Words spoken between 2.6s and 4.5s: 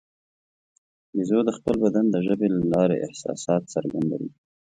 لارې احساسات څرګندوي.